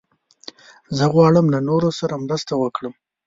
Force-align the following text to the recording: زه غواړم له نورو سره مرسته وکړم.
زه 0.97 1.05
غواړم 1.13 1.45
له 1.53 1.59
نورو 1.69 1.89
سره 1.99 2.21
مرسته 2.25 2.53
وکړم. 2.57 2.93